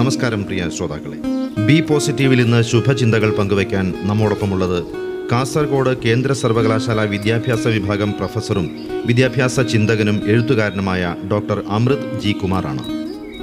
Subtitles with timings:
[0.00, 1.16] നമസ്കാരം പ്രിയ ശ്രോതാക്കളെ.
[1.64, 4.84] ബി പോസിറ്റീവിൽ ഇന്ന് ശുഭചിന്തകൾ പങ്കുവയ്ക്കാൻ നമ്മോടൊപ്പമുള്ളത്
[5.32, 8.70] കാസർഗോഡ് കേന്ദ്ര സർവകലാശാല വിദ്യാഭ്യാസ വിഭാഗം പ്രൊഫസറും
[9.06, 12.84] വിദ്യാഭ്യാസ ചിന്തകനും എഴുത്തുകാരനുമായ ഡോക്ടർ അമൃത് ജി കുമാറാണ്.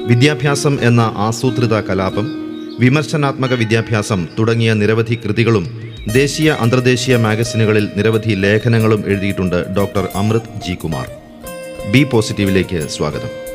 [0.08, 2.30] വിദ്യാഭ്യാസം എന്ന ആസൂത്രിത കലാപം
[2.80, 5.68] വിമർശനാത്മക വിദ്യാഭ്യാസം തുടങ്ങിയ നിരവധി കൃതികളും
[6.14, 11.10] ദേശീയ അന്തർദേശീയ മാഗസിനുകളിൽ നിരവധി ലേഖനങ്ങളും എഴുതിയിട്ടുണ്ട് doctor Amrit G Kumar.
[11.92, 13.47] Be പോസിറ്റീവിലേക്ക് സ്വാഗതം.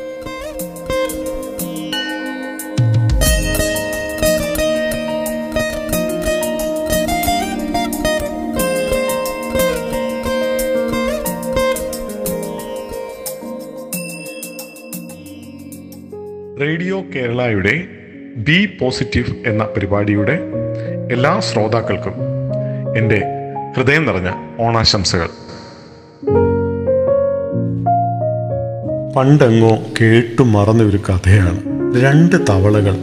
[16.63, 17.87] റേഡിയോ കേരളയുടെ
[18.35, 20.39] ബി പോസിറ്റീവ് എന്ന പരിപാടിയുടെ
[21.11, 22.13] എല്ലാ ശ്രോതാക്കൾക്കും
[22.97, 23.21] എന്റെ
[23.77, 25.27] ഹൃദയം നിറഞ്ഞ ഓണാശംസകൾ.
[29.15, 31.59] പണ്ടെങ്ങോ കേട്ടു മറന്ന ഒരു കഥയാണ്.
[32.01, 32.95] രണ്ട് തവളകൾ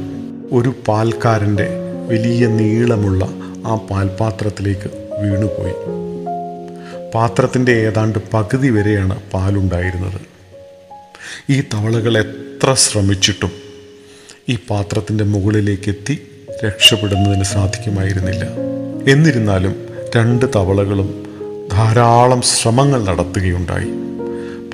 [0.53, 1.69] ഒരു പാൽക്കാരന്റെ
[2.07, 3.25] വലിയ നീളമുള്ള
[3.67, 5.75] ആ പാൽപാത്രത്തിലേക്ക് വീണുപോയി.
[7.15, 10.21] പാത്രത്തിന്റെ ഏതാണ്ട് പകുതി വരെയാണ് പാലുണ്ടായിരുന്നത്.
[11.53, 12.19] ഈ തവളകൾ
[12.61, 13.51] എത്ര ശ്രമിച്ചിട്ടും
[14.49, 16.19] ഈ പാത്രത്തിന്റെ മുകളിലേക്ക് എത്തി
[16.67, 18.45] രക്ഷപ്പെടുന്നതിന് സാധിക്കുമായിരുന്നില്ല.
[19.13, 19.75] എന്നിരുന്നാലും
[20.17, 21.25] രണ്ട് തവളകളും
[21.73, 23.89] ധാരാളം ശ്രമങ്ങൾ നടത്തുകയുണ്ടായി.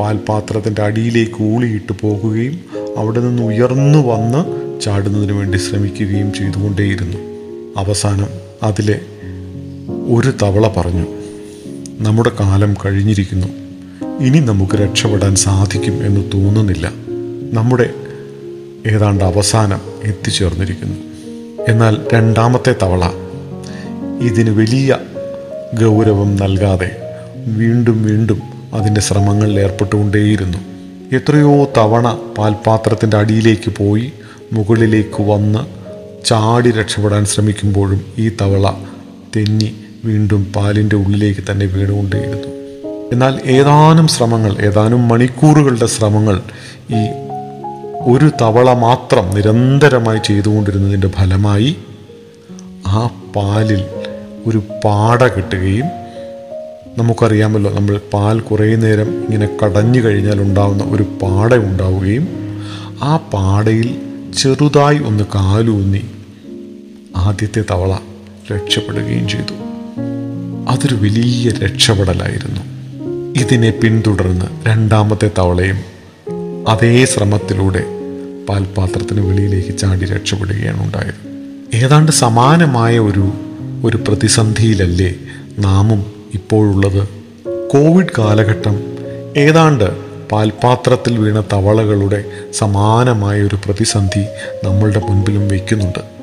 [0.00, 2.60] പാൽപാത്രത്തിന്റെ അടിയിലേക്ക് ഊളിയിട്ട് പോകുകയും
[2.96, 4.40] അവിടെ നിന്ന് ഉയർന്നു വന്ന്
[4.80, 7.16] ചാടുന്നതിന് വേണ്ടി ശ്രമിക്കുകയും ചെയ്തുകൊണ്ടേയിരുന്നു.
[7.76, 8.28] അവസാനം
[8.62, 9.00] അതിലെ
[10.14, 11.06] ഒരു തവള പറഞ്ഞു
[11.98, 13.46] നമ്മുടെ കാലം കഴിഞ്ഞിരിക്കുന്നു.
[14.24, 17.05] ഇനി നമുക്ക് രക്ഷപ്പെടാൻ സാധിക്കും എന്ന് തോന്നുന്നില്ല.
[17.52, 17.90] നമ്മുടെ
[18.86, 20.96] ഏതാണ്ട് അവസാനം എത്തിച്ചേർന്നിരിക്കുന്നു.
[21.68, 23.10] എന്നാൽ രണ്ടാമത്തെ തവള
[24.20, 24.98] ഇതിന് വലിയ
[25.80, 26.96] ഗൗരവം നൽകാതെ
[27.46, 28.42] വീണ്ടും വീണ്ടും
[28.74, 30.58] അതിന്റെ ശ്രമങ്ങളിൽ ഏർപ്പെട്ടുകൊണ്ടേയിരുന്നു.
[31.16, 34.12] എത്രയോ തവണ പാൽപാത്രത്തിന്റെ അടിയിലേക്ക് പോയി
[34.52, 35.58] മുകളിലേക്ക് വന്ന്
[36.26, 38.70] ചാടി രക്ഷപ്പെടാൻ ശ്രമിക്കുമ്പോഴും ഈ തവള
[39.36, 39.74] തെന്നി
[40.04, 42.48] വീണ്ടും പാലിന്റെ ഉള്ളിലേക്ക് തന്നെ വീണുകൊണ്ടേയിരുന്നു.
[43.12, 46.42] എന്നാൽ ഏതാനും ശ്രമങ്ങൾ ഏതാനും മണിക്കൂറുകളുടെ ശ്രമങ്ങൾ
[46.90, 47.25] ഈ
[48.06, 51.76] ഒരു തവള മാത്രം നിരന്തരമായി ചെയ്തുകൊണ്ടിരുന്നതിന്റെ ഫലമായി
[52.86, 53.06] ആ
[53.36, 53.84] പാലിൽ
[54.46, 55.86] ഒരു പാട കിട്ടുകയും
[56.98, 62.28] നമുക്കറിയാമല്ലോ നമ്മൾ പാൽ കുറേ നേരം ഇങ്ങനെ കടഞ്ഞു കഴിഞ്ഞാൽ ഉണ്ടാവുന്ന ഒരു പാട ഉണ്ടാവുകയും
[63.02, 64.00] ആ പാടയിൽ
[64.38, 66.04] ചെറുതായി ഒന്ന് കാലൂന്നി
[67.16, 67.98] ആദ്യത്തെ തവള
[68.52, 69.54] രക്ഷപ്പെടുകയും ചെയ്തു.
[70.68, 72.60] അതൊരു വലിയ രക്ഷപ്പെടലായിരുന്നു.
[73.40, 75.96] ഇതിനെ പിന്തുടർന്ന് രണ്ടാമത്തെ തവളയും
[76.68, 77.95] അതേ ശ്രമത്തിലൂടെ
[78.48, 81.36] പാൽപാത്രത്തിന് വെളിയിലേക്ക് ചാടി രക്ഷപ്പെടുകയാണ് ഉണ്ടായത്.
[81.76, 83.32] ഏതാണ്ട് സമാനമായ ഒരു
[83.84, 85.14] ഒരു പ്രതിസന്ധിയിലല്ലേ
[85.58, 87.08] നാമും ഇപ്പോഴുള്ളത്?
[87.68, 88.80] കോവിഡ് കാലഘട്ടം
[89.36, 94.24] ഏതാണ്ട് പാൽപാത്രത്തിൽ വീണ തവളകളുടെ സമാനമായ ഒരു പ്രതിസന്ധി
[94.64, 96.16] നമ്മളുടെ മുൻപിലും വയ്ക്കുന്നുണ്ട്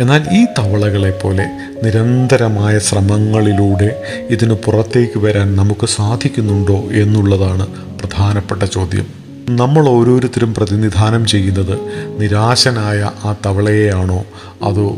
[0.00, 1.44] എന്നാൽ ഈ തവളകളെ പോലെ
[1.84, 7.66] നിരന്തരമായ ശ്രമങ്ങളിലൂടെ ഇതിന് പുറത്തേക്ക് വരാൻ നമുക്ക് സാധിക്കുന്നുണ്ടോ എന്നുള്ളതാണ്
[7.98, 9.23] പ്രധാനപ്പെട്ട ചോദ്യം.
[9.50, 11.78] നമ്മൾ ഓരോരുത്തരും പ്രതിനിധാനം ചെയ്യുന്നത്
[12.20, 14.24] നിരാശനായ ആ തവളയെയാണോ?
[14.62, 14.96] അതോ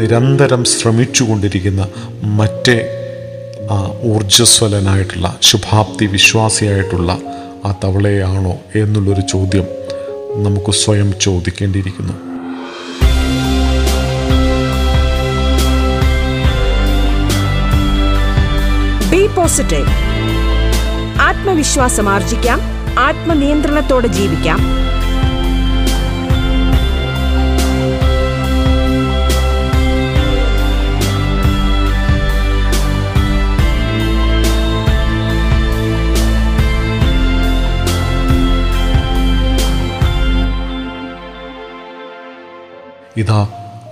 [0.00, 1.88] നിരന്തരം ശ്രമിച്ചുകൊണ്ടിരിക്കുന്ന
[2.22, 2.94] മറ്റേ
[3.70, 7.18] ആ ഊർജസ്വലനായിട്ടുള്ള ശുഭാപ്തി വിശ്വാസിയായിട്ടുള്ള
[7.64, 9.64] ആ തവളയാണോ എന്നുള്ളൊരു ചോദ്യം
[10.42, 12.12] നമുക്ക് സ്വയം ചോദിക്കേണ്ടിയിരിക്കുന്നു.
[19.10, 19.86] ബി പോസിറ്റീവ്
[21.20, 24.60] ആത്മവിശ്വാസം ആർജിക്കാം ആത്മനിയന്ത്രണത്തോടെ ജീവിക്കാം.
[43.16, 43.48] ഇതാ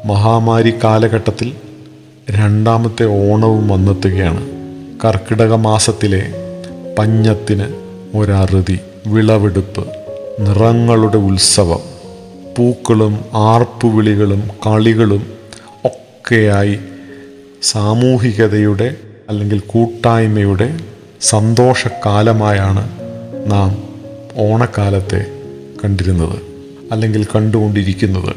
[0.06, 1.54] മഹാമാരി കാലഘട്ടത്തിൽ
[2.30, 4.42] രണ്ടാമത്തെ ഓണവും വന്നെത്തുകയാണ്.
[5.04, 6.22] കർക്കിടക മാസത്തിലെ
[6.98, 7.66] പഞ്ഞത്തിന്
[8.16, 8.80] ഒരറുതി.
[9.06, 9.88] വിളവെടുപ്പ്
[10.40, 11.80] നിറങ്ങളുടെ ഉത്സവം
[12.58, 15.26] പൂക്കളും ആർപ്പുവിളികളും കളികളും
[15.84, 16.78] ഒക്കെയായി
[17.62, 18.96] സാമൂഹികതയുടെ
[19.28, 20.78] അല്ലെങ്കിൽ കൂട്ടായ്മയുടെ
[21.20, 22.90] സന്തോഷക്കാലമായാണ്
[23.50, 23.82] നാം
[24.36, 25.26] ഓണക്കാലത്തെ
[25.84, 26.38] കണ്ടിരുന്നത്
[26.92, 28.36] അല്ലെങ്കിൽ കണ്ടുകൊണ്ടിരിക്കുന്നത്.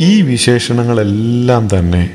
[0.00, 2.10] ഈ വിശേഷണങ്ങളെല്ലാം തന്നെ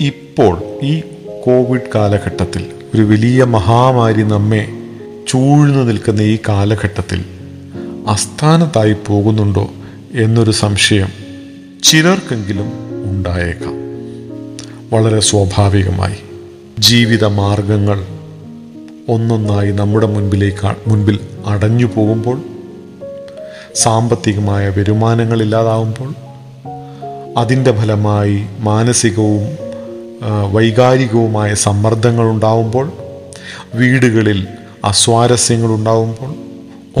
[0.00, 1.02] ഇപ്പോൾ ഈ
[1.44, 4.81] കോവിഡ് കാലഘട്ടത്തിൽ ഒരു വലിയ മഹാമാരി നമ്മെ
[5.28, 7.24] ചൂഴ്ന്നു നിൽക്കുന്ന ഈ കാലഘട്ടത്തിൽ
[8.08, 9.70] അസ്ഥാനത്തായി പോകുന്നുണ്ടോ
[10.12, 11.08] എന്നൊരു സംശയം
[11.82, 12.72] ചിലർക്കെങ്കിലും
[13.04, 13.74] ഉണ്ടായേക്കാം.
[14.92, 16.16] വളരെ സ്വാഭാവികമായി
[16.78, 18.06] ജീവിത മാർഗങ്ങൾ
[19.08, 22.42] ഒന്നൊന്നായി നമ്മുടെ മുൻപിലേക്ക് മുൻപിൽ അടഞ്ഞു പോകുമ്പോൾ
[23.74, 26.14] സാമ്പത്തികമായ വരുമാനങ്ങളില്ലാതാവുമ്പോൾ
[27.38, 29.58] അതിന്റെ ഫലമായി മാനസികവും
[30.52, 32.92] വൈകാരികവുമായ സമ്മർദ്ദങ്ങൾ ഉണ്ടാവുമ്പോൾ
[33.74, 34.46] വീടുകളിൽ
[34.84, 36.30] അസ്വാരസ്യങ്ങൾ ഉണ്ടാവുമ്പോൾ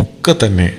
[0.02, 0.72] ഒക്കെ തന്നെ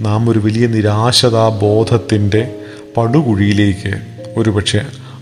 [0.00, 2.54] നാം ഒരു വലിയ നിരാശതാ ബോധത്തിന്റെ
[2.96, 3.92] പടുകുഴിയിലേക്ക്
[4.36, 4.80] ഒരുപക്ഷെ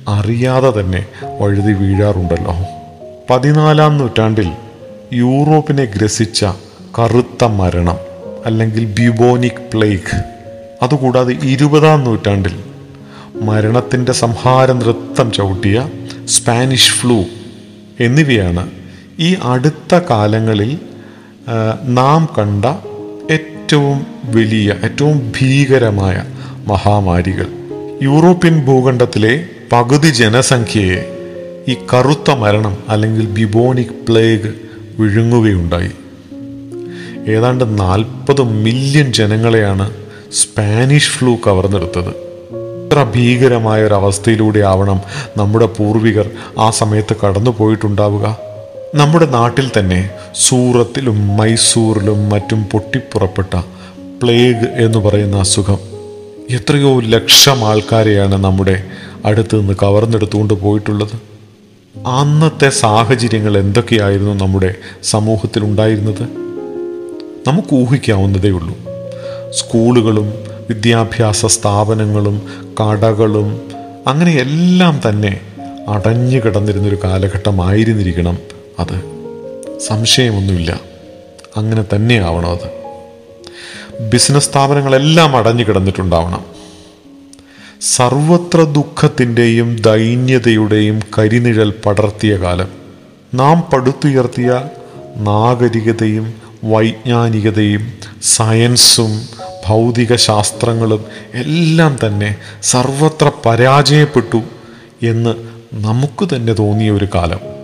[0.08, 1.06] അറിയാതെ തന്നെ
[1.40, 2.56] വഴുതി വീഴാറുണ്ടല്ലോ.
[3.31, 4.52] പതിനാലാം നൂറ്റാണ്ടിൽ
[5.12, 6.44] യൂറോപ്പിനെ ഗ്രസിച്ച
[6.99, 7.96] കറുത്ത മരണം
[8.46, 10.23] അല്ലെങ്കിൽ ബ്യൂബോനിക് പ്ലേഗ്.
[10.82, 12.64] അതുകൂടാതെ ഇരുപതാം നൂറ്റാണ്ടിൽ
[13.43, 15.88] മരണത്തിന്റെ സംഹാര നൃത്തം ചവിട്ടിയ
[16.25, 17.25] സ്പാനിഷ് ഫ്ലൂ
[18.00, 18.70] എന്നിവയാണ്
[19.19, 20.78] ഈ അടുത്ത കാലങ്ങളിൽ
[21.85, 22.65] നാം കണ്ട
[23.33, 26.25] ഏറ്റവും വലിയ ഏറ്റവും ഭീകരമായ
[26.67, 27.47] മഹാമാരികൾ.
[28.03, 31.17] യൂറോപ്യൻ ഭൂഖണ്ഡത്തിലെ പകുതി ജനസംഖ്യയെ
[31.69, 34.55] ഈ കറുത്ത മരണം അല്ലെങ്കിൽ ബിബോണിക് പ്ലേഗ്
[34.99, 35.91] വിഴുങ്ങുകയുണ്ടായി.
[37.31, 39.95] ഏതാണ്ട് നാൽപ്പത് മില്യൺ ജനങ്ങളെയാണ്
[40.33, 42.27] സ്പാനിഷ് ഫ്ലൂ കവർന്നെടുത്തത്.
[42.87, 45.01] ഇത്ര ഭീകരമായ ഒരു അവസ്ഥയിലൂടെ ആവണം
[45.37, 48.46] നമ്മുടെ പൂർവികർ ആ സമയത്ത് കടന്നു പോയിട്ടുണ്ടാവുക
[48.97, 53.55] നമ്മുടെ നാട്ടിൽ തന്നെ സൂറത്തിലും മൈസൂറിലും മറ്റും പൊട്ടിപ്പുറപ്പെട്ട
[54.23, 55.79] പ്ലേഗ് എന്ന് പറയുന്ന അസുഖം.
[56.51, 58.83] എത്രയോ ലക്ഷം ആൾക്കാരെയാണ് നമ്മുടെ
[59.25, 61.17] അടുത്ത് നിന്ന് കവർന്നെടുത്തുകൊണ്ട് പോയിട്ടുള്ളത്.
[62.07, 66.23] അന്നത്തെ സാഹചര്യങ്ങൾ എന്തൊക്കെയായിരുന്നു നമ്മുടെ സമൂഹത്തിൽ ഉണ്ടായിരുന്നത്?
[67.47, 68.79] നമുക്ക് ഊഹിക്കാവുന്നതേ ഉള്ളൂ.
[69.51, 70.33] സ്കൂളുകളും
[70.69, 72.43] വിദ്യാഭ്യാസ സ്ഥാപനങ്ങളും
[72.83, 73.61] കടകളും
[74.07, 75.41] അങ്ങനെ എല്ലാം തന്നെ
[75.89, 79.17] അടഞ്ഞു കിടന്നിരുന്നൊരു കാലഘട്ടമായിരുന്നിരിക്കണം അത്.
[79.78, 80.81] സംശയമൊന്നുമില്ല.
[81.56, 82.87] അങ്ങനെ തന്നെയാവണം അത്.
[84.11, 86.56] ബിസിനസ് സ്ഥാപനങ്ങളെല്ലാം അടഞ്ഞു കിടന്നിട്ടുണ്ടാവണം
[87.81, 92.69] സർവത്ര ദുഃഖത്തിന്റെയും ദൈന്യതയുടെയും കരിനിഴൽ പടർത്തിയ കാലം.
[93.34, 94.64] നാം പടുത്തുയർത്തിയ
[95.17, 96.34] നാഗരികതയും
[96.64, 97.93] വൈജ്ഞാനികതയും
[98.23, 99.23] സയൻസും
[99.67, 104.43] ഭൗതിക ശാസ്ത്രങ്ങളും എല്ലാം തന്നെ സർവത്ര പരാജയപ്പെട്ടു
[105.02, 105.34] എന്ന്
[105.75, 107.56] നമുക്ക് തന്നെ തോന്നിയ ഒരു കാലം.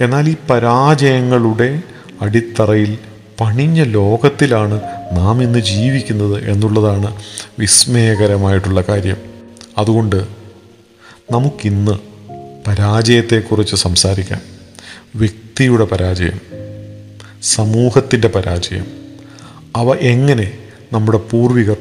[0.00, 1.82] എന്നാൽ ഈ പരാജയങ്ങളുടെ
[2.22, 2.98] അടിത്തറയിൽ
[3.40, 4.80] പണിഞ്ഞ ലോകത്തിലാണ്
[5.12, 7.16] നാം ഇന്ന് ജീവിക്കുന്നത് എന്നുള്ളതാണ്
[7.58, 9.16] വിസ്മയകരമായിട്ടുള്ള കാര്യം.
[9.78, 10.16] അതുകൊണ്ട്
[11.32, 11.92] നമുക്കിന്ന്
[12.66, 14.40] പരാജയത്തെക്കുറിച്ച് സംസാരിക്കാം.
[15.16, 16.40] വ്യക്തിയുടെ പരാജയം
[17.42, 18.86] സമൂഹത്തിന്റെ പരാജയം
[19.76, 20.52] അവ എങ്ങനെ
[20.92, 21.76] നമ്മുടെ പൂർവികർ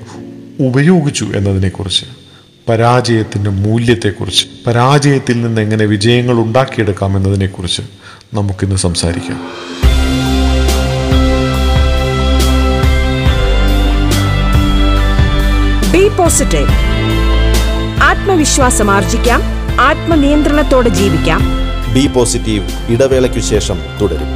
[0.67, 2.05] ഉപയോഗിച്ചു എന്നതിനെക്കുറിച്ച്
[2.69, 7.81] പരാജയത്തിന്റെ മൂല്യത്തെക്കുറിച്ച് പരാജയത്തിൽ നിന്ന് എങ്ങനെ വിജയങ്ങൾ ഉണ്ടാക്കിയെടുക്കാം എന്നതിനെക്കുറിച്ച്
[8.33, 9.65] നമുക്കിന്ന് സംസാരിക്കാം.
[15.91, 16.67] ബി പോസിറ്റീവ്
[18.03, 19.41] ആത്മവിശ്വാസം ആർജിക്കാം.
[19.81, 21.41] ആത്മനിയന്ത്രണത്തോടെ ജീവിക്കാം.
[21.93, 24.27] ബി പോസിറ്റീവ് ഇടവേളയ്ക്കു ശേഷം തുടരും.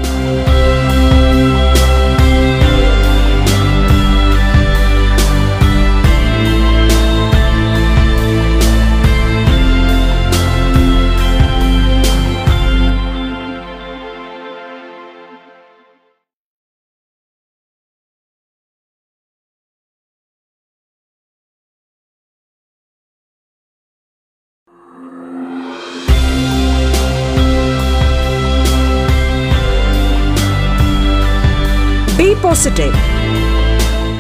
[32.50, 32.94] പോസിറ്റീവ്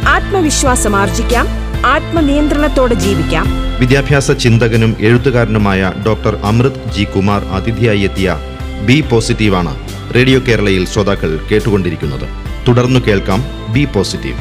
[0.07, 1.47] ആത്മവിശ്വാസം ആർജിക്കാം.
[1.85, 3.45] ആത്മനിയന്ത്രണത്തോടെ ജീവിക്കാം.
[3.79, 8.37] വിദ്യാഭ്യാസ ചിന്തകനും എഴുത്തുകാരനുമായ ഡോക്ടർ അമൃത് ജി കുമാർ അതിഥിയായി എത്തിയ
[8.85, 9.77] ബി പോസിറ്റീവാണ്
[10.15, 12.27] റേഡിയോ കേരളയിൽ ശ്രോതാക്കൾ കേട്ടുകൊണ്ടിരിക്കുന്നത്.
[12.67, 13.43] തുടർന്നു കേൾക്കാം
[13.73, 14.37] ബി പോസിറ്റീവ്.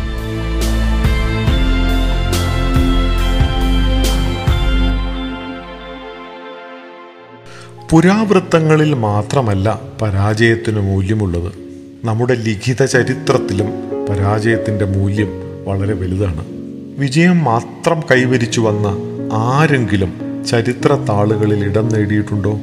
[7.91, 11.68] പുരാവൃത്തങ്ങളിൽ മാത്രമല്ല പരാജയത്തിന് മൂല്യമുള്ളത്.
[12.05, 13.67] നമ്മുടെ ലിഖിത ചരിത്രത്തിലും
[14.07, 15.29] പരാജയത്തിന്റെ മൂല്യം
[15.65, 16.45] വളരെ വലുതാണ്.
[16.99, 18.87] വിജയം മാത്രം കൈവരിച്ചു വന്ന
[19.33, 22.59] ആരെങ്കിലും ചരിത്ര താളുകളിൽ ഇടം നേടിയിട്ടുണ്ടോ?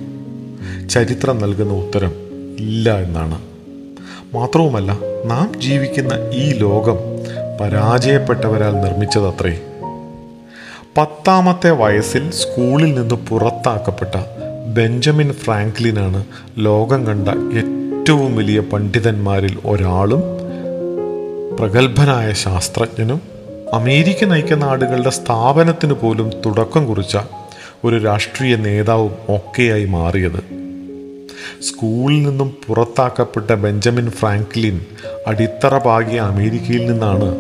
[0.90, 2.12] ചരിത്രം നൽകുന്ന ഉത്തരം
[2.60, 3.42] ഇല്ല എന്നാണ്.
[4.34, 6.98] മാത്രവുമല്ല നാം ജീവിക്കുന്ന ഈ ലോകം
[7.62, 9.62] പരാജയപ്പെട്ടവരാൽ നിർമ്മിച്ചതത്രേ.
[10.98, 14.16] പത്താമത്തെ വയസ്സിൽ സ്കൂളിൽ നിന്ന് പുറത്താക്കപ്പെട്ട
[14.74, 16.26] ബെഞ്ചമിൻ ഫ്രാങ്ക്ലിനാണ്
[16.58, 17.28] ലോകം കണ്ട
[17.58, 20.22] ഏറ്റവും ഏറ്റവും വലിയ പണ്ഡിതന്മാരിൽ ഒരാളും
[21.60, 23.22] പ്രഗത്ഭനായ ശാസ്ത്രജ്ഞനും
[23.74, 27.18] അമേരിക്കൻ ഐക്യനാടുകളുടെ സ്ഥാപനത്തിന് പോലും തുടക്കം കുറിച്ച
[27.84, 30.40] ഒരു രാഷ്ട്രീയ നേതാവും ഒക്കെയായി മാറിയത്.
[31.62, 34.82] സ്കൂളിൽ നിന്നും പുറത്താക്കപ്പെട്ട ബെഞ്ചമിൻ ഫ്രാങ്ക്ലിൻ
[35.28, 37.36] അടിത്തറ പാകിയ അമേരിക്കയിൽ നിന്നാണ്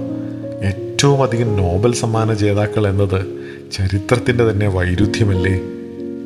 [0.65, 3.25] ഏറ്റവും അധികം നോബൽ സമ്മാന ജേതാക്കൾ എന്നത്
[3.71, 5.59] ചരിത്രത്തിന്റെ തന്നെ വൈരുദ്ധ്യമല്ലേ?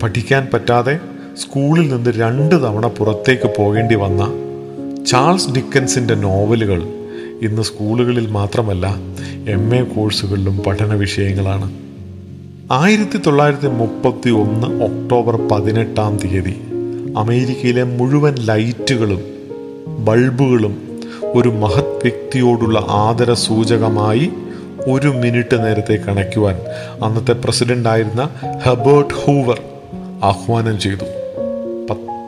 [0.04, 1.00] പഠിക്കാൻ പറ്റാതെ
[1.40, 4.24] സ്കൂളിൽ നിന്ന് രണ്ട് തവണ പുറത്തേക്ക് പോകേണ്ടി വന്ന
[5.06, 6.82] ചാൾസ് ഡിക്കൻസിന്റെ നോവലുകൾ
[7.42, 8.88] ഇന്ന് സ്കൂളുകളിൽ മാത്രമല്ല
[9.48, 11.68] എം എ കോഴ്സുകളിലും പഠന വിഷയങ്ങളാണ്.
[12.72, 16.56] ആയിരത്തി തൊള്ളായിരത്തി മുപ്പത്തി ഒന്ന് ഒക്ടോബർ പതിനെട്ടാം തീയതി
[17.18, 19.22] അമേരിക്കയിലെ മുഴുവൻ ലൈറ്റുകളും
[20.06, 20.76] ബൾബുകളും
[21.34, 24.30] ഒരു മഹത് വ്യക്തിയോടുള്ള ആദര സൂചകമായി
[24.88, 26.56] ഒരു മിനിറ്റ് നേരത്തെ കണയ്ക്കുവാൻ
[27.04, 28.30] അന്നത്തെ പ്രസിഡന്റായിരുന്ന
[28.66, 29.62] ഹെബേർട്ട് ഹൂവർ
[30.24, 31.19] ആഹ്വാനം ചെയ്തു.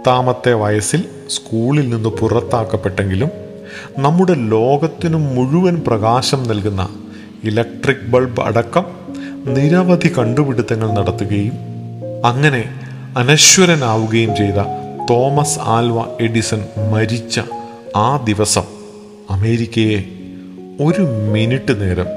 [0.01, 3.29] പത്താമത്തെ വയസ്സിൽ സ്കൂളിൽ നിന്ന് പുറത്താക്കപ്പെട്ടെങ്കിലും
[3.99, 6.89] നമ്മുടെ ലോകത്തിനു മുഴുവൻ പ്രകാശം നൽകുന്ന
[7.43, 8.85] ഇലക്ട്രിക് ബൾബ് അടക്കം
[9.45, 11.53] നിരവധി കണ്ടുപിടുത്തങ്ങൾ നടത്തുകയും
[12.25, 12.63] അങ്ങനെ
[13.17, 14.59] അനശ്വരനാവുകയും ചെയ്ത
[15.09, 17.39] തോമസ് ആൽവ എഡിസൺ മരിച്ച
[17.95, 18.63] ആ ദിവസം
[19.29, 19.99] അമേരിക്കയെ
[20.83, 21.01] ഒരു
[21.33, 22.07] മിനിറ്റ് നേരം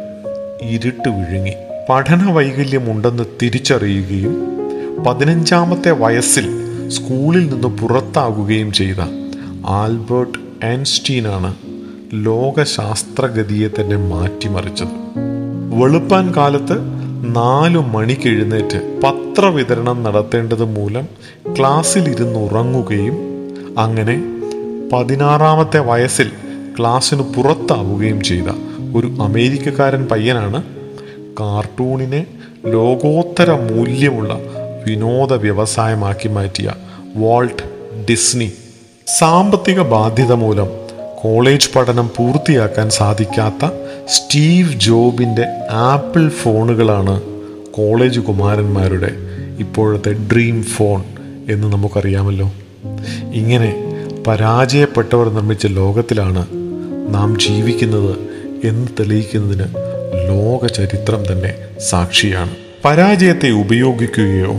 [0.62, 1.52] ഇരുട്ട് വിഴുങ്ങി.
[1.90, 4.34] പഠന വൈകല്യമുണ്ടെന്ന് തിരിച്ചറിയുകയും
[5.04, 9.00] പതിനഞ്ചാമത്തെ വയസ്സിൽ സ്കൂളിൽ നിന്ന് പുറത്താകുകയും ചെയ്ത
[9.66, 11.54] ആൽബർട്ട് ആൻസ്റ്റീനാണ്
[12.12, 14.88] ലോകശാസ്ത്രഗതിയെ തന്നെ മാറ്റിമറിച്ചത്.
[15.80, 16.76] വെളുപ്പാൻ കാലത്ത്
[17.36, 21.08] നാലു മണിക്ക് എഴുന്നേറ്റ് പത്രവിതരണം നടത്തേണ്ടത് മൂലം
[21.58, 23.16] ക്ലാസ്സിൽ ഇരുന്ന് ഉറങ്ങുകയും
[23.78, 24.24] അങ്ങനെ
[24.92, 26.30] പതിനാറാമത്തെ വയസ്സിൽ
[26.78, 28.48] ക്ലാസ്സിന് പുറത്താവുകയും ചെയ്ത
[28.96, 30.62] ഒരു അമേരിക്കക്കാരൻ പയ്യനാണ്
[31.40, 32.26] കാർട്ടൂണിനെ
[32.66, 34.38] ലോകോത്തര മൂല്യമുള്ള
[34.86, 36.72] വിനോദ വ്യവസായമാക്കി മാറ്റിയ
[37.16, 37.62] വാൾട്ട്
[38.10, 38.52] ഡിസ്നി.
[39.18, 40.66] സാമ്പത്തിക ബാധ്യത മൂലം
[41.22, 43.70] കോളേജ് പഠനം പൂർത്തിയാക്കാൻ സാധിക്കാത്ത
[44.08, 47.22] സ്റ്റീവ് ജോബിന്റെ ആപ്പിൾ ഫോണുകളാണ്
[47.70, 49.10] കോളേജ് കുമാരന്മാരുടെ
[49.58, 51.02] ഇപ്പോഴത്തെ ഡ്രീം ഫോൺ
[51.50, 52.52] എന്ന് നമുക്കറിയാമല്ലോ.
[53.34, 53.74] ഇങ്ങനെ
[54.26, 56.46] പരാജയപ്പെട്ടവർ നിർമ്മിച്ച ലോകത്തിലാണ്
[57.08, 58.16] നാം ജീവിക്കുന്നത്
[58.64, 59.64] എന്ന് തെളിയിക്കുന്നതിന്
[60.28, 62.50] ലോക ചരിത്രം തന്നെ സാക്ഷിയാണ്.
[62.84, 64.54] പരാജയത്തെ ഉപയോഗിക്കുകയോ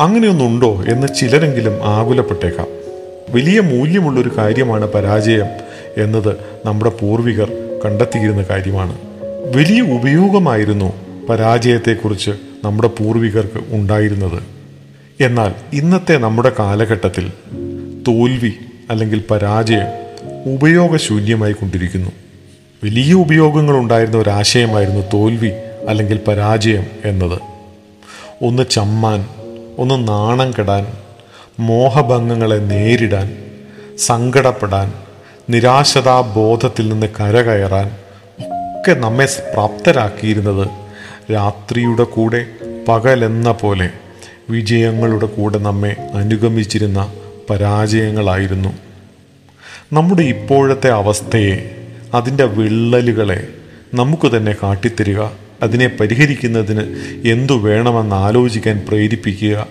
[0.00, 2.66] അങ്ങനെയൊന്നുണ്ടോ എന്ന് ചിലരെങ്കിലും ആകുലപ്പെട്ടേക്കാം.
[3.30, 5.46] വലിയ മൂല്യമുള്ളൊരു കാര്യമാണ് പരാജയം
[5.96, 6.36] എന്നത്
[6.66, 7.52] നമ്മുടെ പൂർവികർ
[7.84, 8.98] കണ്ടെത്തിയിരുന്ന കാര്യമാണ്.
[9.56, 10.92] വലിയ ഉപയോഗമായിരുന്നു
[11.28, 12.30] പരാജയത്തെക്കുറിച്ച്
[12.64, 14.42] നമ്മുടെ പൂർവികർക്ക് ഉണ്ടായിരുന്നത്.
[15.20, 17.32] എന്നാൽ ഇന്നത്തെ നമ്മുടെ കാലഘട്ടത്തിൽ
[18.08, 18.52] തോൽവി
[18.90, 19.86] അല്ലെങ്കിൽ പരാജയം
[20.54, 22.10] ഉപയോഗശൂന്യമായി കൊണ്ടിരിക്കുന്നു.
[22.84, 25.50] വലിയ ഉപയോഗങ്ങൾ ഉണ്ടായിരുന്ന ഒരാശയമായിരുന്നു തോൽവി
[25.88, 27.38] അല്ലെങ്കിൽ പരാജയം എന്നത്.
[28.42, 29.26] ഒന്ന് ചമ്മാൻ
[29.78, 30.86] ഒന്ന് നാണം കെടാൻ
[31.60, 33.44] മോഹഭംഗങ്ങളെ നേരിടാൻ
[33.98, 34.92] സങ്കടപ്പെടാൻ
[35.50, 37.86] നിരാശതാബോധത്തിൽ നിന്ന് കരകയറാൻ
[38.80, 40.68] ഒക്കെ നമ്മെ പ്രാപ്തരാക്കിയിരുന്നത്
[41.32, 42.46] രാത്രിയുടെ കൂടെ
[42.88, 43.90] പകലെന്ന പോലെ
[44.50, 47.12] വിജയങ്ങളുടെ കൂടെ നമ്മെ അനുഗമിച്ചിരുന്ന
[47.50, 48.68] പരാജയങ്ങളായിരുന്നു.
[49.92, 51.74] നമ്മുടെ ഇപ്പോഴത്തെ അവസ്ഥയെ
[52.14, 53.48] അതിന്റെ വിള്ളലുകളെ
[53.94, 55.20] നമുക്ക് തന്നെ കാട്ടിത്തരിക.
[55.62, 56.82] അതിനെ പരിഹരിക്കുന്നതിന്
[57.28, 59.66] എന്തു വേണമെന്ന് ആലോചിക്കാൻ പ്രേരിപ്പിക്കുക.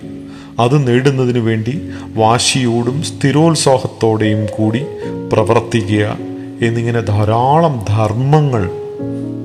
[0.58, 4.86] അത് നേടുന്നതിനു വേണ്ടി വാശിയോടും സ്ഥിരോത്സാഹത്തോടെയും കൂടി
[5.32, 6.18] പ്രവർത്തിക്കുക
[6.62, 8.70] എന്നിങ്ങനെ ധാരാളം ധർമ്മങ്ങൾ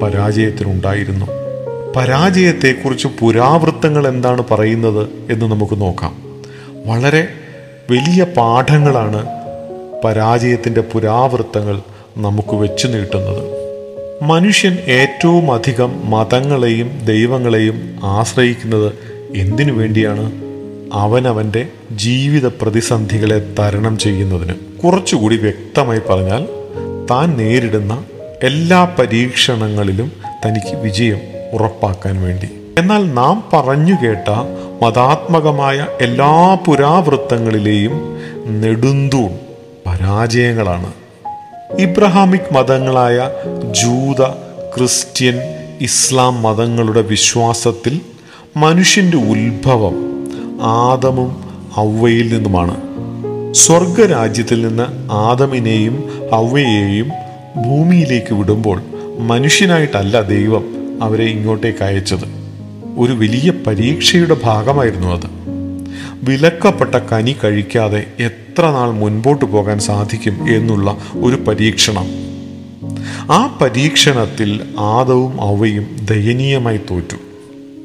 [0.04, 1.26] പരാജയത്തിനുണ്ടായിരുന്നു.
[1.96, 6.16] പരാജയത്തെക്കുറിച്ച് പുരാവൃത്തങ്ങൾ എന്താണ് പറയുന്നത് എന്ന് നമുക്ക് നോക്കാം.
[6.86, 7.28] വളരെ
[7.92, 9.26] വലിയ പാഠങ്ങളാണ്
[10.06, 11.82] പരാജയത്തിന്റെ പുരാവൃത്തങ്ങൾ
[12.18, 13.59] നമുക്ക് വെച്ചു നീട്ടുന്നത്.
[14.22, 18.94] മനുഷ്യൻ ഏറ്റവും അധികം മതങ്ങളെയും ദൈവങ്ങളെയും ആശ്രയിക്കുന്നത്
[19.36, 20.32] എന്തിനു വേണ്ടിയാണ്?
[20.94, 24.54] അവനവന്റെ ജീവിത പ്രതിസന്ധികളെ തരണം ചെയ്യുന്നതിന്.
[24.84, 26.48] കുറച്ചുകൂടി വ്യക്തമായി പറഞ്ഞാൽ
[27.12, 28.04] താൻ നേരിടുന്ന
[28.44, 30.12] എല്ലാ പരീക്ഷണങ്ങളിലും
[30.46, 31.20] തനിക്ക് വിജയം
[31.54, 32.50] ഉറപ്പാക്കാൻ വേണ്ടി.
[32.78, 34.30] എന്നാൽ നാം പറഞ്ഞു കേട്ട
[34.84, 38.18] മതാത്മകമായ എല്ലാ പുരാവൃത്തങ്ങളിലെയും
[38.62, 39.30] നെടുന്തൂൺ
[39.88, 40.94] പരാജയങ്ങളാണ്.
[41.78, 43.30] ഇബ്രഹാമിക് മതങ്ങളായ
[43.72, 44.24] ജൂത
[44.78, 45.40] ക്രിസ്ത്യൻ
[45.82, 48.02] ഇസ്ലാം മതങ്ങളുടെ വിശ്വാസത്തിൽ
[48.58, 50.28] മനുഷ്യന്റെ ഉത്ഭവം
[50.62, 51.44] ആദമും
[51.80, 52.78] ഔവയിൽ നിന്നുമാണ്.
[53.54, 57.10] സ്വർഗരാജ്യത്തിൽ നിന്ന് ആദമിനെയും ഔവയെയും
[57.66, 58.82] ഭൂമിയിലേക്ക് വിടുമ്പോൾ
[59.20, 60.64] മനുഷ്യനായിട്ടല്ല ദൈവം
[61.04, 62.26] അവരെ ഇങ്ങോട്ടേക്ക് അയച്ചത്.
[62.98, 65.28] ഒരു വലിയ പരീക്ഷയുടെ ഭാഗമായിരുന്നു അത്.
[66.24, 68.06] വിലക്കപ്പെട്ട കനി കഴിക്കാതെ
[68.60, 72.06] എത്ര നാൾ മുൻപോട്ട് പോകാൻ സാധിക്കും എന്നുള്ള ഒരു പരീക്ഷണം.
[73.32, 77.16] ആ പരീക്ഷണത്തിൽ ആദവും അവയും ദയനീയമായി തോറ്റു.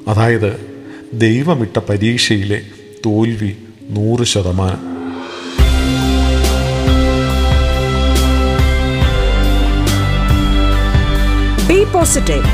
[0.08, 0.76] അതായത്
[1.12, 2.60] ദൈവമിട്ട പരീക്ഷയിലെ
[3.06, 3.56] തോൽവി
[3.90, 4.80] നൂറ് ശതമാനം.
[11.68, 12.44] ബി പോസിറ്റീവ്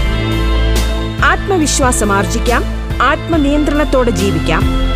[1.25, 2.65] ആത്മവിശ്വാസം ആർജിക്കാം.
[3.03, 4.90] ആത്മനിയന്ത്രണത്തോടെ ജീവിക്കാം.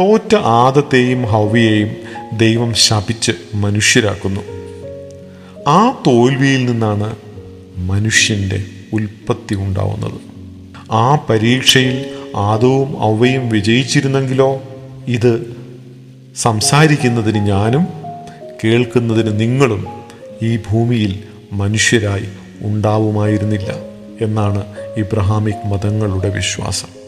[0.00, 1.90] തോറ്റ ആദത്തെയും ഹവ്യയെയും
[2.38, 4.40] ദൈവം ശപിച്ച് മനുഷ്യരാക്കുന്നു.
[5.68, 7.16] ആ തോൽവിയിൽ നിന്നാണ്
[7.78, 10.20] മനുഷ്യന്റെ ഉൽപ്പത്തി ഉണ്ടാവുന്നത്.
[10.92, 14.62] ആ പരീക്ഷയിൽ ആദവും അവയും വിജയിച്ചിരുന്നെങ്കിലോ?
[15.06, 15.56] ഇത്
[16.36, 17.86] സംസാരിക്കുന്നതിന് ഞാനും
[18.64, 19.86] കേൾക്കുന്നതിന് നിങ്ങളും
[20.42, 22.28] ഈ ഭൂമിയിൽ മനുഷ്യരായി
[22.60, 23.74] ഉണ്ടാവുമായിരുന്നില്ല
[24.20, 24.64] എന്നാണ്
[24.96, 27.03] ഇബ്രഹാമിക് മതങ്ങളുടെ വിശ്വാസം.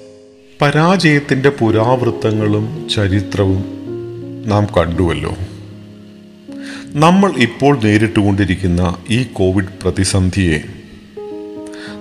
[0.62, 3.64] പരാജയത്തിന്റെ പുരാവൃത്തങ്ങളും ചരിത്രവും
[4.46, 5.36] നാം കണ്ടുവല്ലോ.
[6.86, 10.58] നമ്മൾ ഇപ്പോൾ നേരിട്ടുകൊണ്ടിരിക്കുന്ന ഈ കോവിഡ് പ്രതിസന്ധിയെ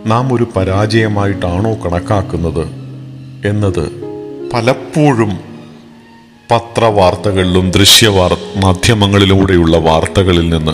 [0.05, 2.67] നാം ഒരു പരാജയമായിട്ടാണോ കണക്കാക്കുന്നത്
[3.47, 3.91] എന്നത്
[4.53, 5.39] പലപ്പോഴും
[6.51, 10.71] പത്രവാർത്തകളിലും ദൃശ്യവാർ മാധ്യമങ്ങളിലൂടെയുള്ള വാർത്തകളിൽ നിന്ന്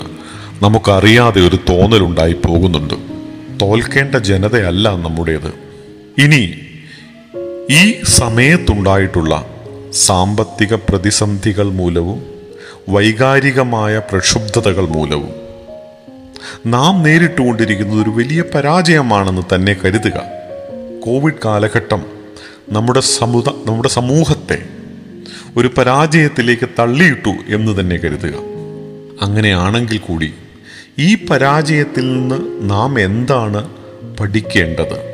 [0.64, 2.94] നമുക്കറിയാതെ ഒരു തോന്നലുണ്ടായി പോകുന്നുണ്ട്.
[3.60, 5.52] തോൽക്കേണ്ട ജനതയല്ല നമ്മുടേത്.
[6.18, 6.54] ഇനി
[7.72, 9.46] ഈ സമയത്തുണ്ടായിട്ടുള്ള
[9.92, 12.22] സാമ്പത്തിക പ്രതിസന്ധികൾ മൂലവും
[12.88, 15.28] വൈകാരികമായ പ്രക്ഷുബ്ധതകൾ മൂലവും
[16.66, 20.22] നാം നേരിട്ടുകൊണ്ടിരിക്കുന്നത് ഒരു വലിയ പരാജയമാണെന്ന് തന്നെ കരുതുക.
[21.00, 22.04] കോവിഡ് കാലഘട്ടം
[22.70, 24.62] നമ്മുടെ സമുദ നമ്മുടെ സമൂഹത്തെ
[25.56, 28.34] ഒരു പരാജയത്തിലേക്ക് തള്ളിയിട്ടു എന്ന് തന്നെ കരുതുക.
[29.22, 30.34] അങ്ങനെയാണെങ്കിൽ കൂടി
[30.98, 33.70] ഈ പരാജയത്തിൽ നിന്ന് നാം എന്താണ്
[34.20, 35.12] പഠിക്കേണ്ടത്?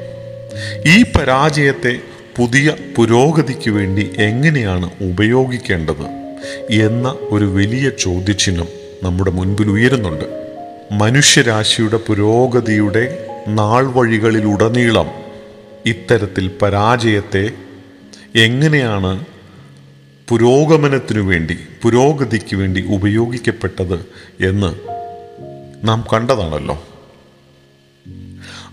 [0.87, 2.01] ഈ പരാജയത്തെ
[2.39, 6.03] പുതിയ പുരോഗതിക്ക് വേണ്ടി എങ്ങനെയാണ് ഉപയോഗിക്കേണ്ടത്
[6.71, 8.69] എന്ന ഒരു വലിയ ചോദ്യചിഹ്നം
[9.03, 10.25] നമ്മുടെ മുൻപിൽ ഉയരുന്നുണ്ട്.
[10.93, 15.07] മനുഷ്യരാശിയുടെ പുരോഗതിയുടെ നാൾ വഴികളിലുടനീളം
[15.87, 17.51] ഇത്തരത്തിൽ പരാജയത്തെ
[18.37, 19.25] എങ്ങനെയാണ്
[20.29, 24.07] പുരോഗമനത്തിനു വേണ്ടി പുരോഗതിക്ക് വേണ്ടി ഉപയോഗിക്കപ്പെട്ടത്
[24.49, 24.75] എന്ന്
[25.89, 26.85] നാം കണ്ടതാണല്ലോ.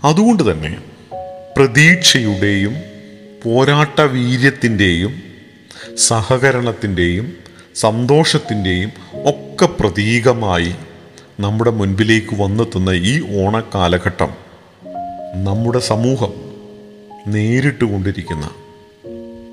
[0.04, 0.78] അതുകൊണ്ട് തന്നെ
[1.56, 2.95] പ്രതീക്ഷയുടെയും
[3.42, 5.22] പോരാട്ട വീര്യത്തിന്റെയും
[5.96, 7.32] സഹകരണത്തിന്റെയും
[7.74, 10.74] സന്തോഷത്തിന്റെയും ഒക്കെ പ്രതീകമായി
[11.40, 14.28] നമ്മുടെ മുൻപിലേക്ക് വന്നെത്തുന്ന ഈ ഓണക്കാലഘട്ടം
[15.44, 16.32] നമ്മുടെ സമൂഹം
[17.26, 18.50] നേരിട്ടുകൊണ്ടിരിക്കുന്ന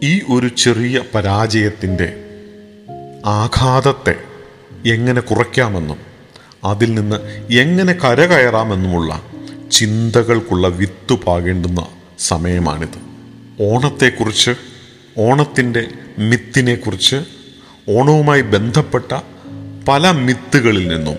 [0.04, 2.26] ഈ ഒരു ചെറിയ പരാജയത്തിന്റെ
[3.26, 4.16] ആഘാതത്തെ
[4.86, 5.98] എങ്ങനെ കുറയ്ക്കാമെന്നും
[6.64, 7.16] അതിൽ നിന്ന്
[7.54, 9.24] എങ്ങനെ കരകയറാമെന്നുമുള്ള
[9.72, 11.88] ചിന്തകൾക്കുള്ള വിത്ത് പാകേണ്ടുന്ന
[12.20, 13.13] സമയമാണിത്.
[13.62, 14.52] ഓണത്തെക്കുറിച്ച്
[15.18, 15.88] ഓണത്തിന്റെ
[16.20, 17.16] മിത്തിനെക്കുറിച്ച്
[17.90, 19.18] ഓണവുമായി ബന്ധപ്പെട്ട
[19.88, 21.16] പല മിത്തുകളിൽ നിന്നും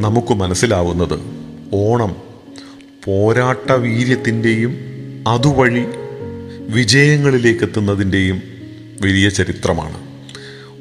[0.00, 1.20] നമുക്ക് മനസ്സിലാവുന്നത്
[1.72, 2.16] ഓണം
[3.04, 4.78] പോരാട്ട വീര്യത്തിന്റെയും
[5.28, 5.84] അതുവഴി
[6.68, 8.42] വിജയങ്ങളിലേക്കെത്തുന്നതിന്റെയും
[9.00, 10.08] വലിയ ചരിത്രമാണ്.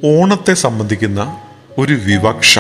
[0.06, 1.42] ഓണത്തെ സംബന്ധിക്കുന്ന
[1.78, 2.60] ഒരു വിവക്ഷ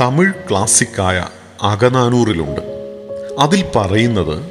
[0.00, 1.26] തമിഴ് ക്ലാസിക്കായ
[1.62, 2.60] അകനാനൂറിലുണ്ട്.
[3.38, 4.42] അതിൽ പറയുന്നത്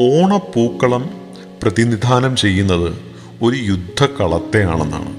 [0.00, 1.25] ഓണപ്പൂക്കളം
[1.62, 2.98] പ്രതിനിധാനം ചെയ്യുന്നത്
[3.42, 5.16] ഒരു യുദ്ധക്കളത്തെയാണെന്നാണ്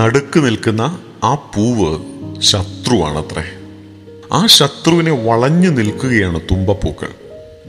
[0.00, 2.00] നടുക്ക് നിൽക്കുന്ന ആ പൂവ്
[2.40, 3.44] ശത്രുവാണത്രേ.
[4.32, 7.08] ആ ശത്രുവിനെ വളഞ്ഞു നിൽക്കുകയാണ് തുമ്പപ്പൂക്കൾ.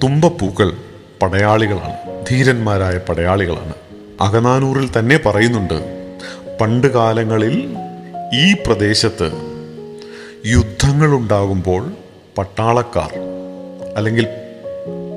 [0.04, 0.72] തുമ്പപ്പൂക്കൾ
[1.22, 2.26] പടയാളികളാണ്.
[2.30, 3.74] ധീരന്മാരായ പടയാളികളാണ്.
[4.22, 6.00] അകനാനൂറിൽ തന്നെ പറയുന്നുണ്ട്
[6.62, 7.76] പണ്ട് കാലങ്ങളിൽ
[8.34, 9.32] ഈ പ്രദേശത്ത്
[10.46, 11.92] യുദ്ധങ്ങളുണ്ടാകുമ്പോൾ
[12.38, 13.10] പട്ടാളക്കാർ
[13.98, 14.28] അല്ലെങ്കിൽ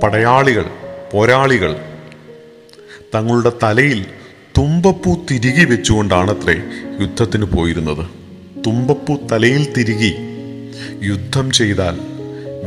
[0.02, 0.64] പടയാളികൾ
[1.12, 1.91] പോരാളികൾ
[3.14, 4.06] തങ്ങളുടെ തലയിൽ
[4.58, 6.62] തുമ്പപ്പൂ തിരികെ വെച്ചുകൊണ്ടാണത്രേ
[7.00, 8.06] യുദ്ധത്തിന് പോയിരുന്നത്.
[8.66, 10.12] തുമ്പപ്പൂ തലയിൽ തിരികെ
[11.02, 11.98] യുദ്ധം ചെയ്താൽ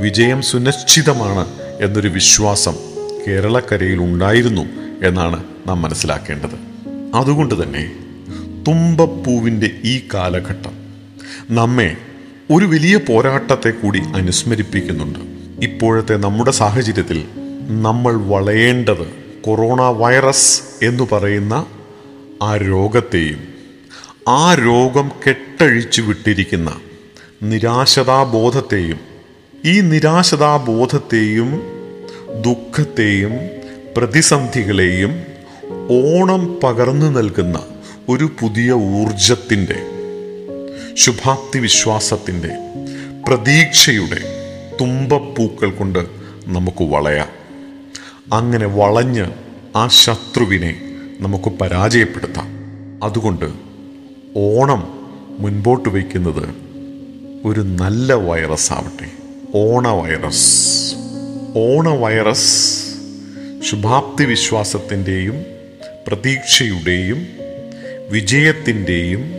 [0.02, 1.48] വിജയം സുനിശ്ചിതമാണ്
[1.82, 2.76] എന്നൊരു വിശ്വാസം
[3.28, 4.62] കേരളക്കരയിൽ ഉണ്ടായിരുന്നു
[5.04, 6.56] എന്നാണ് നാം മനസ്സിലാക്കേണ്ടത്.
[7.16, 7.96] അതുകൊണ്ട് തന്നെ
[8.68, 10.74] തുമ്പപ്പൂവിന്റെ ഈ കാലഘട്ടം
[11.52, 11.98] നമ്മെ
[12.52, 15.20] ഒരു വലിയ പോരാട്ടത്തെ കൂടി അനുസ്മരിപ്പിക്കുന്നുണ്ട്.
[15.66, 17.26] ഇപ്പോഴത്തെ നമ്മുടെ സാഹചര്യത്തിൽ
[17.82, 21.66] നമ്മൾ വളയേണ്ടത് കൊറോണ വൈറസ് എന്ന് പറയുന്ന
[22.44, 23.48] ആ രോഗത്തെയും
[24.28, 26.82] ആ രോഗം കെട്ടഴിച്ചു വിട്ടിരിക്കുന്ന
[27.44, 29.00] നിരാശതാബോധത്തെയും
[29.66, 31.62] ഈ നിരാശതാബോധത്തെയും
[32.42, 33.32] ദുഃഖത്തെയും
[33.98, 35.24] പ്രതിസന്ധികളെയും
[35.90, 37.66] ഓണം പകർന്നു നൽകുന്ന
[38.10, 39.80] ഒരു പുതിയ ഊർജത്തിന്റെ
[40.96, 42.52] ശുഭാപ്തി വിശ്വാസത്തിന്റെ
[43.28, 44.22] പ്രതീക്ഷയുടെ
[44.82, 46.00] തുമ്പപ്പൂക്കൾ കൊണ്ട്
[46.46, 47.45] നമുക്ക് വളയാം.
[48.34, 49.26] അങ്ങനെ വളഞ്ഞ്
[49.76, 50.82] ആ ശത്രുവിനെ
[51.20, 52.48] നമുക്ക് പരാജയപ്പെടുത്താം.
[53.04, 53.46] അതുകൊണ്ട്
[54.36, 54.84] ഓണം
[55.40, 56.50] മുൻപോട്ട് വയ്ക്കുന്നത്
[57.46, 59.12] ഒരു നല്ല വൈറസ് ആവട്ടെ.
[59.56, 60.96] ഓണ വൈറസ്
[61.56, 62.84] ഓണ വൈറസ്
[63.70, 65.46] ശുഭാപ്തി വിശ്വാസത്തിന്റെയും
[66.08, 67.28] പ്രതീക്ഷയുടെയും
[68.10, 69.34] വിജയത്തിന്റെയും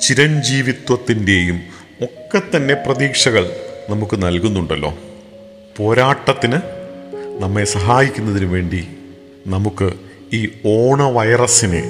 [0.00, 1.60] ചിരഞ്ജീവിത്വത്തിന്റെയും
[2.02, 3.50] ഒക്കെ തന്നെ പ്രതീക്ഷകൾ
[3.90, 4.98] നമുക്ക് നൽകുന്നുണ്ടല്ലോ.
[5.76, 6.77] പോരാട്ടത്തിന്
[7.40, 8.88] നമ്മെ സഹായിക്കുന്നതിന് വേണ്ടി
[9.46, 9.88] നമുക്ക്
[10.32, 11.82] ഈ ഓണ വൈറസിനെ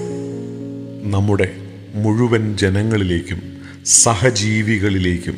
[1.11, 1.49] നമ്മുടെ
[1.95, 3.41] മുഴുവൻ ജനങ്ങളിലേക്കും
[3.85, 5.37] സഹജീവികളിലേക്കും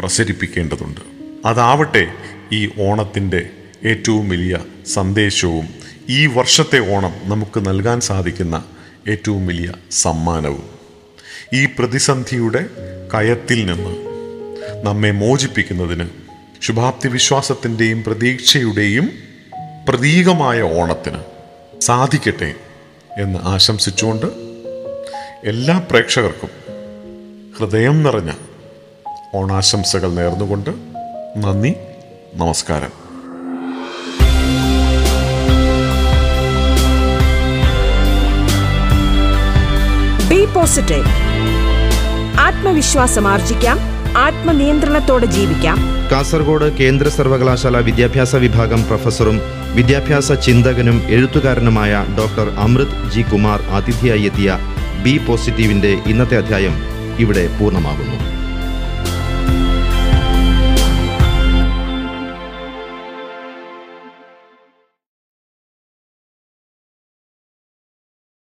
[0.00, 1.00] പ്രസരിപ്പിക്കേണ്ടതുണ്ട്
[1.44, 2.06] അതാവട്ടെ
[2.52, 3.50] ഈ ഓണത്തിന്റെ
[3.84, 5.66] ഏറ്റവും വലിയ സന്ദേശവും
[6.08, 8.64] ഈ വർഷത്തെ ഓണം നമുക്ക് നൽകാൻ സാധിക്കുന്ന
[9.08, 10.64] ഏറ്റവും വലിയ സമ്മാനവും.
[11.52, 12.66] ഈ പ്രതിസന്ധിയുടെ
[13.14, 13.94] കയത്തിൽ നിന്ന്
[14.84, 16.06] നമ്മെ മോചിപ്പിക്കുന്നതിന്
[16.62, 19.29] ശുഭാപ്തി വിശ്വാസത്തിന്റെയും പ്രതീക്ഷയുടെയും
[19.88, 21.18] പ്രതീകമായ ഓണത്തിന്
[21.80, 22.54] സാധിക്കട്ടെ
[23.18, 24.26] എന്ന് ആശംസിച്ചുകൊണ്ട്
[25.44, 26.50] എല്ലാ പ്രേക്ഷകർക്കും
[27.58, 28.32] ഹൃദയം നിറഞ്ഞ
[29.34, 30.70] ഓണാശംസകൾ നേർന്നുകൊണ്ട്
[31.36, 31.74] നന്ദി
[32.34, 32.90] നമസ്കാരം.
[40.28, 41.04] ബി പോസിറ്റീവ്
[42.40, 43.78] ആത്മവിശ്വാസം ആർജിക്കാം.
[44.18, 45.99] ആത്മനിയന്ത്രണത്തോടെ ജീവിക്കാം.
[46.10, 49.36] കാസർഗോഡ് കേന്ദ്ര സർവകലാശാല വിദ്യാഭ്യാസ വിഭാഗം പ്രൊഫസറും
[49.74, 54.58] വിദ്യാഭ്യാസ ചിന്തകനും എഴുത്തുകാരനുമായ ഡോക്ടർ അമൃത് ജി കുമാർ അതിഥിയായി എത്തിയ
[55.04, 56.74] ബി പോസിറ്റീവിന്റെ ഇന്നത്തെ അധ്യായം
[57.18, 58.29] ഇവിടെ പൂർണമാകുന്നു.